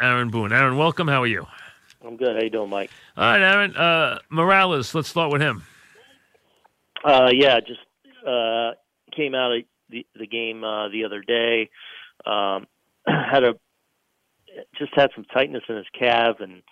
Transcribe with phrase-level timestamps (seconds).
[0.00, 0.52] Aaron Boone.
[0.52, 1.08] Aaron, welcome.
[1.08, 1.46] How are you?
[2.04, 2.34] I'm good.
[2.34, 2.90] How you doing, Mike?
[3.16, 3.76] All right, Aaron.
[3.76, 4.94] Uh, Morales.
[4.94, 5.64] Let's start with him.
[7.04, 7.80] Uh, yeah, just
[8.26, 8.72] uh,
[9.14, 11.70] came out of the, the game uh, the other day.
[12.26, 12.66] Um,
[13.06, 13.54] had a
[14.78, 16.62] just had some tightness in his calf, and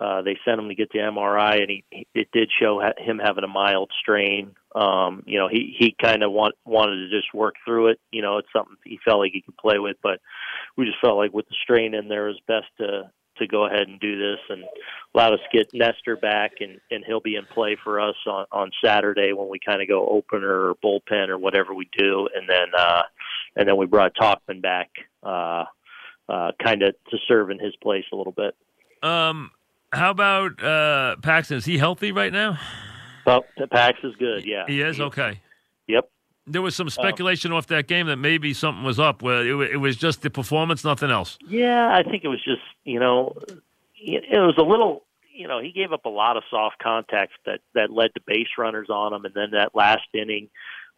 [0.00, 1.84] uh, they sent him to get the MRI, and he,
[2.14, 4.54] it did show ha- him having a mild strain.
[4.74, 8.00] Um, you know, he he kind of want wanted to just work through it.
[8.12, 10.20] You know, it's something he felt like he could play with, but
[10.78, 13.66] we just felt like with the strain in there, it was best to to go
[13.66, 14.64] ahead and do this and
[15.14, 18.46] allow us to get Nestor back and and he'll be in play for us on
[18.52, 22.48] on Saturday when we kind of go opener or bullpen or whatever we do, and
[22.48, 23.02] then uh,
[23.56, 24.90] and then we brought Tauchman back.
[25.22, 25.64] Uh,
[26.28, 28.54] uh, kind of to serve in his place a little bit.
[29.02, 29.50] Um,
[29.92, 31.56] how about uh, Paxton?
[31.56, 32.58] Is he healthy right now?
[33.24, 34.44] Well, Pax is good.
[34.44, 35.00] Yeah, he is.
[35.00, 35.40] Okay.
[35.86, 36.10] Yep.
[36.48, 39.22] There was some speculation off that game that maybe something was up.
[39.22, 41.38] Where it, it was just the performance, nothing else.
[41.46, 43.36] Yeah, I think it was just you know,
[43.96, 45.04] it was a little.
[45.32, 48.48] You know, he gave up a lot of soft contacts that that led to base
[48.58, 50.48] runners on him, and then that last inning,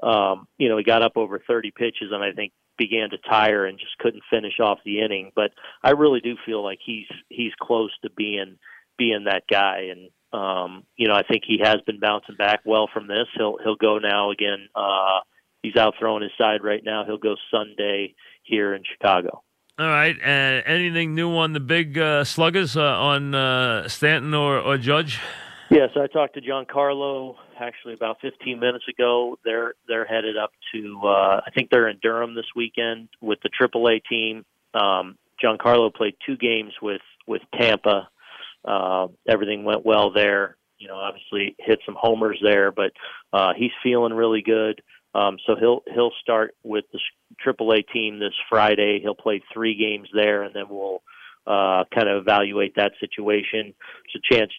[0.03, 3.67] um, you know, he got up over 30 pitches, and I think began to tire
[3.67, 5.33] and just couldn't finish off the inning.
[5.37, 5.51] But
[5.85, 8.57] I really do feel like he's he's close to being
[8.97, 12.89] being that guy, and um, you know, I think he has been bouncing back well
[12.92, 13.27] from this.
[13.37, 14.69] He'll he'll go now again.
[14.75, 15.20] Uh,
[15.62, 17.05] he's out throwing his side right now.
[17.05, 19.42] He'll go Sunday here in Chicago.
[19.78, 20.17] All right.
[20.22, 25.20] Uh, anything new on the big uh, sluggers uh, on uh, Stanton or, or Judge?
[25.70, 29.39] Yes, I talked to Giancarlo actually about 15 minutes ago.
[29.44, 33.50] They're they're headed up to uh, I think they're in Durham this weekend with the
[33.50, 34.45] AAA team.
[34.74, 38.08] Um, Giancarlo played two games with with Tampa.
[38.64, 40.56] Uh, everything went well there.
[40.78, 42.92] You know, obviously hit some homers there, but
[43.33, 44.83] uh, he's feeling really good.
[45.14, 47.00] Um, so he'll he'll start with the
[47.44, 49.00] AAA team this Friday.
[49.00, 51.02] He'll play three games there, and then we'll
[51.47, 53.75] uh, kind of evaluate that situation.
[53.75, 54.52] There's a chance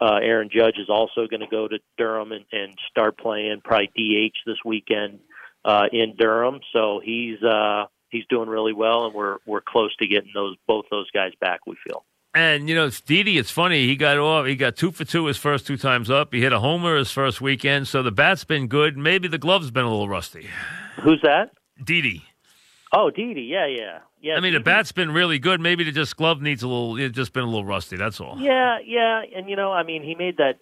[0.00, 3.90] uh, Aaron Judge is also going to go to Durham and, and start playing probably
[3.96, 5.20] DH this weekend
[5.64, 6.60] uh, in Durham.
[6.72, 10.84] So he's uh, he's doing really well, and we're we're close to getting those both
[10.90, 11.60] those guys back.
[11.66, 12.04] We feel.
[12.36, 13.86] And you know, it's Didi, it's funny.
[13.86, 14.44] He got off.
[14.44, 16.34] He got two for two his first two times up.
[16.34, 17.88] He hit a homer his first weekend.
[17.88, 18.98] So the bat's been good.
[18.98, 20.46] Maybe the glove's been a little rusty.
[21.00, 21.52] Who's that?
[21.82, 22.22] Didi.
[22.92, 23.40] Oh, Didi.
[23.40, 24.00] Yeah, yeah.
[24.20, 25.62] Yeah, I mean, the bat's been really good.
[25.62, 26.98] Maybe the just glove needs a little.
[26.98, 27.96] It's just been a little rusty.
[27.96, 28.36] That's all.
[28.38, 30.58] Yeah, yeah, and you know, I mean, he made that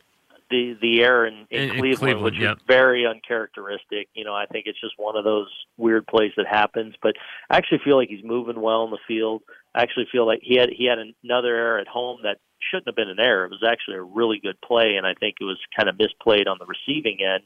[0.51, 2.53] the the error in, in, In- Cleveland, Cleveland, which yeah.
[2.53, 4.09] is very uncharacteristic.
[4.15, 6.95] You know, I think it's just one of those weird plays that happens.
[7.03, 7.15] But
[7.51, 9.43] I actually feel like he's moving well in the field.
[9.75, 12.39] I actually feel like he had he had another error at home that
[12.71, 13.45] shouldn't have been an error.
[13.45, 16.47] It was actually a really good play, and I think it was kind of misplayed
[16.47, 17.45] on the receiving end.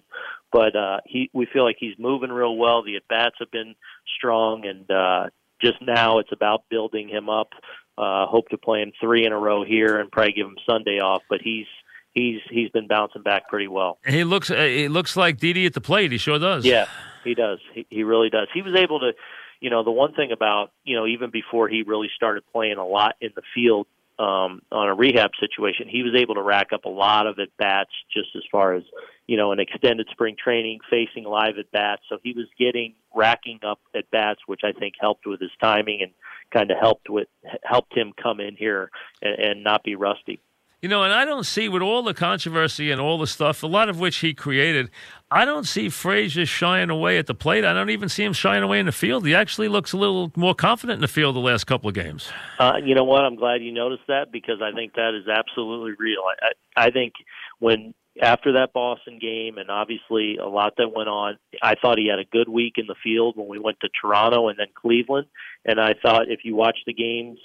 [0.53, 2.83] But uh, he, we feel like he's moving real well.
[2.83, 3.75] The at bats have been
[4.17, 5.31] strong, and uh,
[5.61, 7.49] just now it's about building him up.
[7.97, 11.01] Uh, hope to play him three in a row here, and probably give him Sunday
[11.01, 11.23] off.
[11.29, 11.67] But he's
[12.13, 13.99] he's he's been bouncing back pretty well.
[14.07, 14.51] He looks.
[14.51, 16.13] Uh, he looks like Didi at the plate.
[16.13, 16.65] He sure does.
[16.65, 16.87] Yeah,
[17.25, 17.59] he does.
[17.75, 18.49] He, he really does.
[18.55, 19.13] He was able to,
[19.61, 22.87] you know, the one thing about, you know, even before he really started playing a
[22.87, 23.87] lot in the field
[24.19, 27.49] um, on a rehab situation, he was able to rack up a lot of at
[27.57, 28.83] bats just as far as,
[29.27, 32.03] you know, an extended spring training, facing live at bats.
[32.09, 36.03] So he was getting racking up at bats, which I think helped with his timing
[36.03, 36.13] and
[36.53, 37.29] kind of helped with
[37.63, 38.91] helped him come in here
[39.23, 40.41] and, and not be rusty.
[40.81, 43.67] You know, and I don't see with all the controversy and all the stuff, a
[43.67, 44.91] lot of which he created.
[45.29, 47.65] I don't see Frazier shying away at the plate.
[47.65, 49.27] I don't even see him shying away in the field.
[49.27, 52.31] He actually looks a little more confident in the field the last couple of games.
[52.61, 53.25] Uh, you know what?
[53.25, 56.23] I'm glad you noticed that because I think that is absolutely real.
[56.23, 57.15] I, I, I think
[57.59, 62.09] when after that Boston game, and obviously a lot that went on, I thought he
[62.09, 65.27] had a good week in the field when we went to Toronto and then Cleveland.
[65.65, 67.39] And I thought if you watch the games,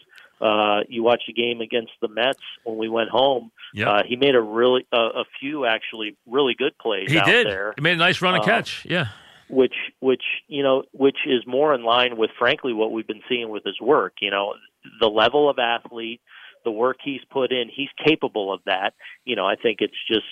[0.43, 3.51] uh, you watch a game against the Mets when we went home.
[3.73, 3.87] Yep.
[3.87, 7.47] Uh, he made a really uh, a few actually really good plays He out did.
[7.47, 8.85] there He made a nice run and Uh, catch.
[8.85, 9.07] Yeah.
[9.49, 13.49] which which you know which is more in line with frankly what we've been seeing
[13.49, 14.53] with his work you know
[14.99, 16.21] the level of athlete
[16.65, 18.93] the work he's put in he's capable of that
[19.25, 20.25] you know i think it's just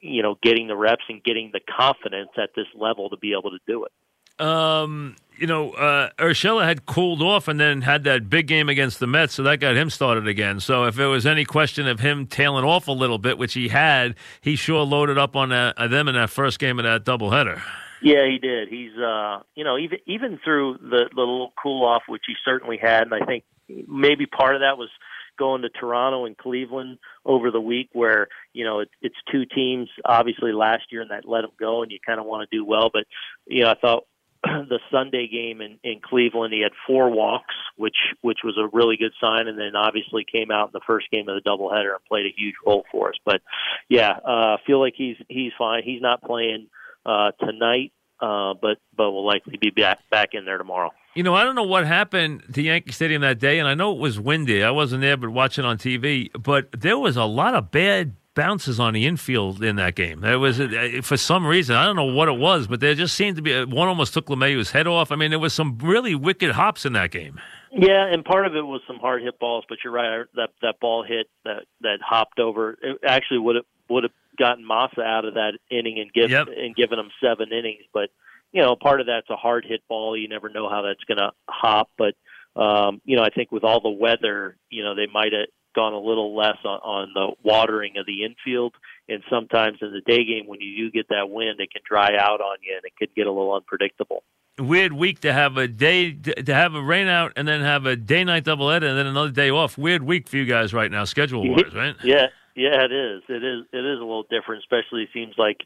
[0.00, 3.50] you know getting the reps and getting the confidence at this level to be able
[3.50, 3.92] to do it
[4.38, 9.00] Um, you know, uh, Urshela had cooled off and then had that big game against
[9.00, 10.60] the Mets, so that got him started again.
[10.60, 13.68] So if there was any question of him tailing off a little bit, which he
[13.68, 17.04] had, he sure loaded up on that, uh, them in that first game of that
[17.04, 17.62] doubleheader.
[18.02, 18.68] Yeah, he did.
[18.68, 22.76] He's uh you know, even even through the the little cool off which he certainly
[22.76, 24.90] had and I think maybe part of that was
[25.38, 29.88] going to Toronto and Cleveland over the week where, you know, it, it's two teams
[30.04, 32.64] obviously last year and that let them go and you kind of want to do
[32.64, 33.04] well, but
[33.46, 34.04] you know, I thought
[34.68, 38.96] the Sunday game in, in Cleveland, he had four walks, which which was a really
[38.96, 42.04] good sign, and then obviously came out in the first game of the doubleheader and
[42.08, 43.14] played a huge role for us.
[43.24, 43.40] But
[43.88, 45.82] yeah, uh, feel like he's he's fine.
[45.84, 46.66] He's not playing
[47.06, 50.90] uh, tonight, uh, but but will likely be back back in there tomorrow.
[51.14, 53.92] You know, I don't know what happened to Yankee Stadium that day, and I know
[53.92, 54.64] it was windy.
[54.64, 56.30] I wasn't there, but watching on TV.
[56.32, 60.20] But there was a lot of bad bounces on the infield in that game.
[60.20, 63.14] There was, uh, for some reason, I don't know what it was, but there just
[63.14, 65.12] seemed to be one almost took LeMahieu's head off.
[65.12, 67.40] I mean, there was some really wicked hops in that game.
[67.70, 70.26] Yeah, and part of it was some hard hit balls, but you're right.
[70.34, 72.76] That that ball hit that that hopped over.
[72.82, 76.48] It actually would have would have gotten Masa out of that inning and give yep.
[76.54, 78.10] and given him seven innings, but
[78.52, 80.16] you know, part of that's a hard hit ball.
[80.16, 82.14] You never know how that's going to hop, but
[82.54, 85.92] um, you know, I think with all the weather, you know, they might have gone
[85.92, 88.74] a little less on, on the watering of the infield.
[89.08, 92.16] And sometimes in the day game, when you do get that wind, it can dry
[92.16, 94.22] out on you and it could get a little unpredictable.
[94.58, 97.96] Weird week to have a day to have a rain out and then have a
[97.96, 99.78] day night double doubleheader and then another day off.
[99.78, 101.96] Weird week for you guys right now, schedule wise, right?
[102.04, 103.22] Yeah, yeah, it is.
[103.30, 103.64] It is.
[103.72, 105.56] It is a little different, especially it seems like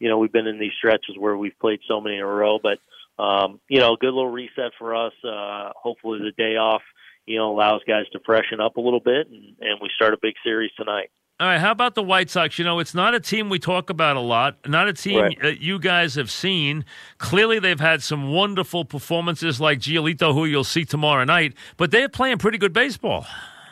[0.00, 2.58] you know, we've been in these stretches where we've played so many in a row,
[2.58, 2.78] but
[3.22, 5.12] um, you know, good little reset for us.
[5.22, 6.82] Uh, hopefully the day off,
[7.30, 10.18] you know, allows guys to freshen up a little bit and, and we start a
[10.20, 11.10] big series tonight.
[11.38, 12.58] All right, how about the White Sox?
[12.58, 15.58] You know, it's not a team we talk about a lot, not a team right.
[15.58, 16.84] you guys have seen.
[17.16, 22.10] Clearly, they've had some wonderful performances like Giolito, who you'll see tomorrow night, but they're
[22.10, 23.26] playing pretty good baseball.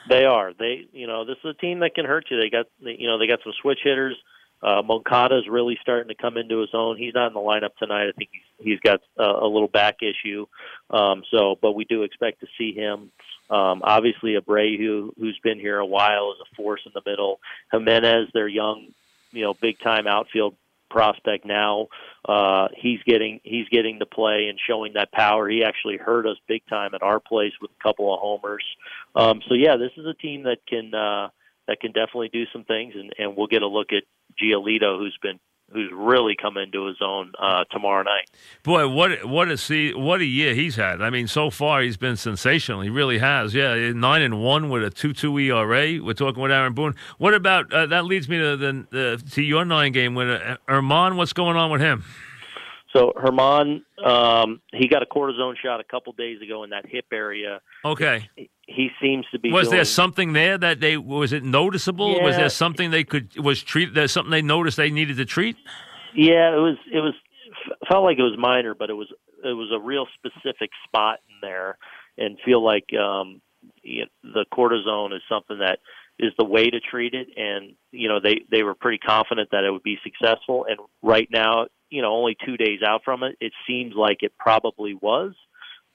[0.08, 0.54] They are.
[0.58, 2.40] They, you know, this is a team that can hurt you.
[2.40, 4.16] They got, you know, they got some switch hitters.
[4.62, 6.96] Uh, Moncada is really starting to come into his own.
[6.96, 8.08] He's not in the lineup tonight.
[8.08, 10.46] I think he's he's got a, a little back issue.
[10.90, 13.10] Um, so, but we do expect to see him.
[13.50, 17.40] Um, obviously, Abreu, who's been here a while, is a force in the middle.
[17.72, 18.88] Jimenez, their young,
[19.32, 20.54] you know, big time outfield
[20.90, 21.88] prospect now.
[22.24, 25.48] Uh, he's getting he's getting to play and showing that power.
[25.48, 28.64] He actually hurt us big time at our place with a couple of homers.
[29.14, 31.28] Um, so yeah, this is a team that can uh,
[31.66, 34.04] that can definitely do some things, and, and we'll get a look at
[34.40, 35.38] Giolito, who's been
[35.72, 38.30] who's really come into his own uh, tomorrow night.
[38.62, 41.02] Boy, what what a see what a year he's had.
[41.02, 42.80] I mean, so far he's been sensational.
[42.80, 43.54] He really has.
[43.54, 46.02] Yeah, nine and one with a two two ERA.
[46.02, 46.94] We're talking with Aaron Boone.
[47.18, 48.04] What about uh, that?
[48.04, 50.28] Leads me to the, to your nine game with
[50.68, 51.16] Germán.
[51.16, 52.04] What's going on with him?
[52.92, 57.06] So Germán, um, he got a cortisone shot a couple days ago in that hip
[57.12, 57.60] area.
[57.84, 58.30] Okay.
[58.34, 58.48] He,
[59.00, 59.50] seems to be.
[59.50, 62.16] Was doing, there something there that they was it noticeable?
[62.16, 62.24] Yeah.
[62.24, 63.94] Was there something they could was treat?
[63.94, 65.56] There's something they noticed they needed to treat.
[66.14, 66.76] Yeah, it was.
[66.92, 67.14] It was
[67.88, 69.08] felt like it was minor, but it was
[69.44, 71.78] it was a real specific spot in there,
[72.16, 73.40] and feel like um,
[73.82, 75.78] you know, the cortisone is something that
[76.18, 79.64] is the way to treat it and you know they they were pretty confident that
[79.64, 83.36] it would be successful and right now you know only 2 days out from it
[83.40, 85.34] it seems like it probably was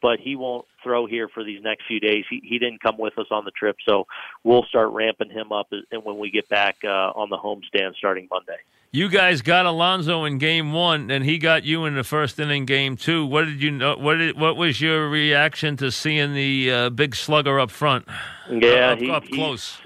[0.03, 3.17] but he won't throw here for these next few days he he didn't come with
[3.17, 4.05] us on the trip so
[4.43, 8.27] we'll start ramping him up and when we get back uh, on the homestand starting
[8.29, 8.57] Monday
[8.95, 12.65] you guys got Alonso in game one, and he got you in the first inning,
[12.65, 13.25] game two.
[13.25, 13.97] What did you know?
[13.97, 18.07] What did, what was your reaction to seeing the uh, big slugger up front?
[18.51, 19.81] Yeah, up, he, up close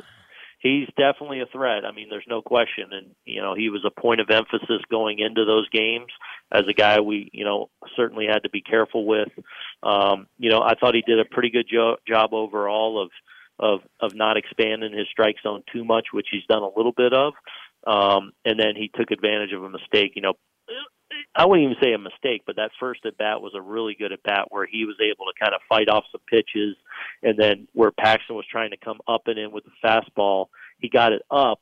[0.59, 1.85] he's definitely a threat.
[1.85, 2.89] I mean, there's no question.
[2.91, 6.11] And, you know, he was a point of emphasis going into those games
[6.51, 9.29] as a guy we, you know, certainly had to be careful with.
[9.83, 13.09] Um, you know, I thought he did a pretty good jo- job overall of,
[13.59, 17.13] of, of not expanding his strike zone too much, which he's done a little bit
[17.13, 17.33] of.
[17.85, 20.33] Um, and then he took advantage of a mistake, you know,
[21.35, 24.11] I wouldn't even say a mistake, but that first at bat was a really good
[24.11, 26.75] at bat where he was able to kind of fight off some pitches,
[27.23, 30.47] and then where Paxton was trying to come up and in with the fastball,
[30.79, 31.61] he got it up,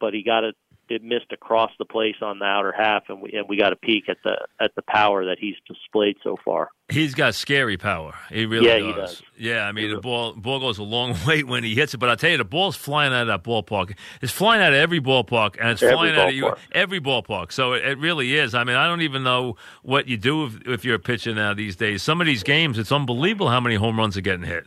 [0.00, 0.54] but he got it
[0.90, 3.76] it missed across the place on the outer half, and we and we got a
[3.76, 6.70] peek at the at the power that he's displayed so far.
[6.88, 8.14] He's got scary power.
[8.30, 8.86] He really yeah, does.
[8.86, 9.22] He does.
[9.36, 12.08] Yeah, I mean the ball ball goes a long way when he hits it, but
[12.08, 13.96] I tell you, the ball's flying out of that ballpark.
[14.22, 16.18] It's flying out of every ballpark, and it's every flying ballpark.
[16.18, 17.52] out of you every ballpark.
[17.52, 18.54] So it, it, really is.
[18.54, 21.54] I mean, I don't even know what you do if, if you're a pitcher now
[21.54, 22.02] these days.
[22.02, 24.66] Some of these games, it's unbelievable how many home runs are getting hit.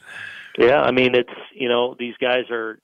[0.58, 2.80] Yeah, I mean it's you know these guys are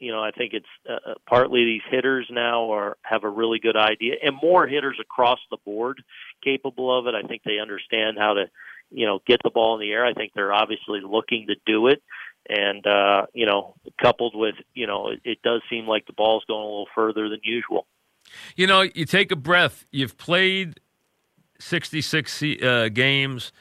[0.00, 3.58] you know, I think it's uh, uh, partly these hitters now are have a really
[3.58, 6.02] good idea, and more hitters across the board
[6.42, 7.14] capable of it.
[7.14, 8.44] I think they understand how to,
[8.90, 10.04] you know, get the ball in the air.
[10.04, 12.02] I think they're obviously looking to do it,
[12.48, 16.44] and uh, you know, coupled with, you know, it, it does seem like the ball's
[16.46, 17.86] going a little further than usual.
[18.56, 19.86] You know, you take a breath.
[19.90, 20.80] You've played
[21.58, 23.52] sixty-six uh, games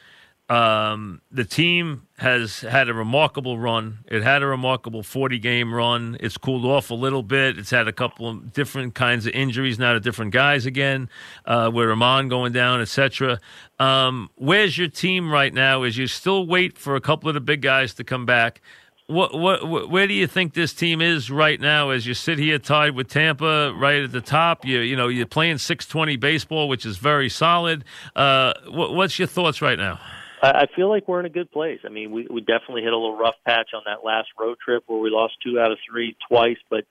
[0.50, 4.00] Um, the team has had a remarkable run.
[4.08, 6.16] It had a remarkable 40 game run.
[6.22, 7.58] It's cooled off a little bit.
[7.58, 11.10] It's had a couple of different kinds of injuries now to different guys again,
[11.46, 13.40] uh, with Ramon going down, etc.
[13.78, 15.84] Um, where's your team right now?
[15.84, 18.62] Is you still wait for a couple of the big guys to come back?
[19.08, 22.60] What, what, where do you think this team is right now as you sit here
[22.60, 24.66] tied with Tampa right at the top?
[24.66, 27.86] You, you know, you're playing 620 baseball, which is very solid.
[28.16, 30.00] Uh, what, what's your thoughts right now?
[30.42, 31.80] I feel like we're in a good place.
[31.86, 34.84] I mean, we we definitely hit a little rough patch on that last road trip
[34.86, 36.86] where we lost two out of three twice, but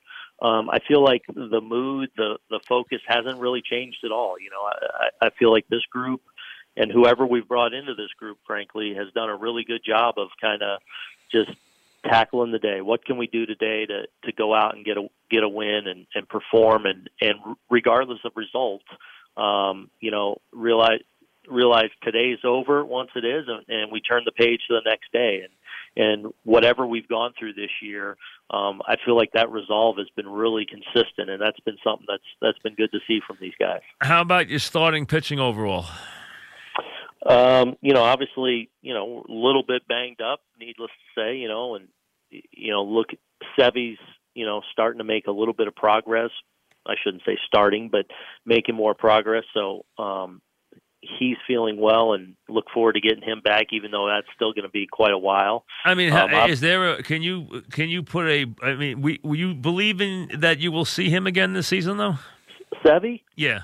[0.45, 4.35] um, I feel like the mood, the the focus hasn't really changed at all.
[4.39, 6.21] You know, I, I feel like this group
[6.77, 10.29] and whoever we've brought into this group, frankly, has done a really good job of
[10.39, 10.79] kind of
[11.31, 11.49] just
[12.05, 12.81] tackling the day.
[12.81, 15.87] What can we do today to to go out and get a get a win
[15.87, 18.85] and and perform and and regardless of results,
[19.35, 20.99] um, you know, realize
[21.49, 25.11] realize today's over once it is, and, and we turn the page to the next
[25.11, 25.41] day.
[25.43, 25.53] And
[25.99, 28.17] and whatever we've gone through this year,
[28.51, 32.23] um, I feel like that resolve has been really consistent, and that's been something that's
[32.41, 33.81] that's been good to see from these guys.
[34.01, 35.85] How about your starting pitching overall?
[37.25, 41.47] Um, you know, obviously, you know, a little bit banged up, needless to say, you
[41.47, 41.87] know, and
[42.29, 43.07] you know, look,
[43.59, 43.97] Sevy's,
[44.33, 46.31] you know, starting to make a little bit of progress.
[46.85, 48.05] I shouldn't say starting, but
[48.45, 49.43] making more progress.
[49.53, 50.41] So, um,
[51.01, 54.63] he's feeling well and look forward to getting him back even though that's still going
[54.63, 55.65] to be quite a while.
[55.85, 59.19] I mean um, is there a can you can you put a i mean we,
[59.23, 62.15] you believe in that you will see him again this season though?
[62.83, 63.21] Sevy?
[63.35, 63.61] yeah.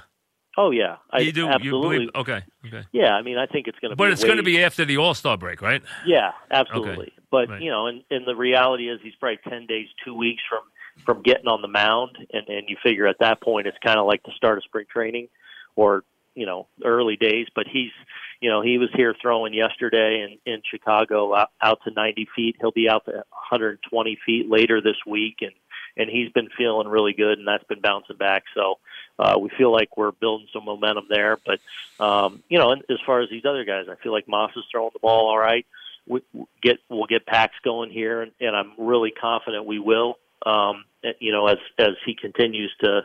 [0.55, 0.97] Oh yeah.
[1.09, 1.47] I, you do?
[1.47, 2.87] Absolutely you believe, okay okay.
[2.91, 4.97] Yeah i mean i think it's going to but it's going to be after the
[4.97, 5.81] all-star break right?
[6.05, 7.05] Yeah absolutely.
[7.05, 7.13] Okay.
[7.31, 7.61] but right.
[7.61, 10.61] you know and, and the reality is he's probably 10 days two weeks from
[11.03, 14.05] from getting on the mound and and you figure at that point it's kind of
[14.05, 15.27] like the start of spring training
[15.75, 16.03] or
[16.35, 17.91] you know early days, but he's
[18.39, 22.55] you know he was here throwing yesterday in in Chicago out, out to 90 feet.
[22.59, 25.53] He'll be out to 120 feet later this week, and
[25.95, 28.43] and he's been feeling really good, and that's been bouncing back.
[28.55, 28.79] So
[29.19, 31.37] uh, we feel like we're building some momentum there.
[31.45, 31.59] But
[32.03, 34.63] um, you know, and as far as these other guys, I feel like Moss is
[34.71, 35.65] throwing the ball all right.
[36.07, 36.21] We
[36.61, 40.17] get we'll get Pax going here, and, and I'm really confident we will.
[40.45, 40.83] Um,
[41.19, 43.01] you know, as as he continues to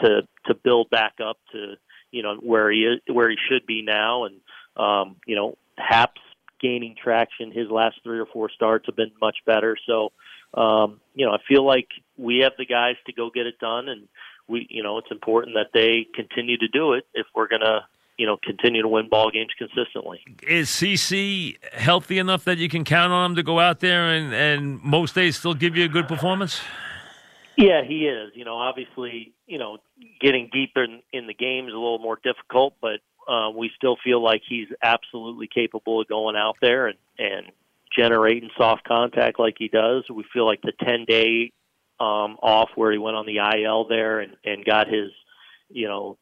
[0.00, 1.74] to to build back up to
[2.10, 4.36] you know where he is where he should be now and
[4.76, 6.20] um you know Happ's
[6.60, 10.12] gaining traction his last three or four starts have been much better so
[10.54, 13.88] um you know I feel like we have the guys to go get it done
[13.88, 14.08] and
[14.48, 17.80] we you know it's important that they continue to do it if we're going to
[18.18, 20.20] you know continue to win ball games consistently.
[20.46, 24.32] Is CC healthy enough that you can count on him to go out there and
[24.34, 26.60] and most days still give you a good performance?
[27.56, 28.32] Yeah, he is.
[28.34, 29.78] You know, obviously, you know,
[30.20, 33.96] getting deeper in, in the game is a little more difficult, but uh, we still
[34.02, 37.46] feel like he's absolutely capable of going out there and, and
[37.96, 40.04] generating soft contact like he does.
[40.12, 41.52] We feel like the 10 day
[42.00, 45.10] um, off where he went on the IL there and, and got his,
[45.68, 46.18] you know,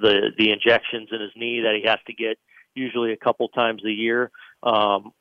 [0.00, 2.38] the the injections in his knee that he has to get
[2.74, 4.30] usually a couple times a year
[4.62, 5.12] um,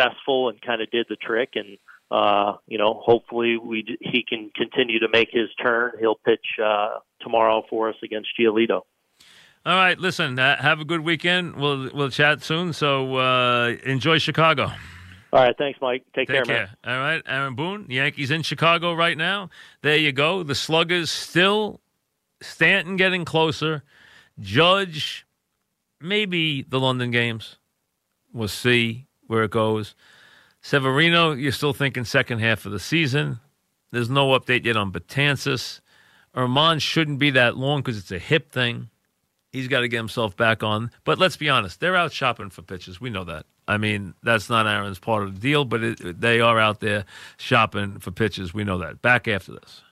[0.00, 1.78] successful and kind of did the trick and
[2.10, 5.92] uh, you know, hopefully we he can continue to make his turn.
[6.00, 8.80] He'll pitch uh, tomorrow for us against Giolito.
[9.64, 10.36] All right, listen.
[10.36, 11.54] Uh, have a good weekend.
[11.54, 12.72] We'll we'll chat soon.
[12.72, 14.72] So uh, enjoy Chicago.
[15.32, 16.02] All right, thanks, Mike.
[16.12, 16.94] Take, Take care, care, man.
[16.96, 19.48] All right, Aaron Boone, Yankees in Chicago right now.
[19.82, 20.42] There you go.
[20.42, 21.80] The Sluggers still
[22.42, 23.84] Stanton getting closer.
[24.40, 25.24] Judge,
[26.00, 27.58] maybe the London games.
[28.32, 29.94] We'll see where it goes.
[30.60, 33.38] Severino, you're still thinking second half of the season.
[33.92, 35.80] There's no update yet on Betances.
[36.34, 38.90] Germán shouldn't be that long because it's a hip thing.
[39.52, 40.90] He's got to get himself back on.
[41.04, 43.00] But let's be honest, they're out shopping for pitches.
[43.00, 43.46] We know that.
[43.66, 47.04] I mean, that's not Aaron's part of the deal, but it, they are out there
[47.38, 48.52] shopping for pitches.
[48.52, 49.00] We know that.
[49.00, 49.82] Back after this.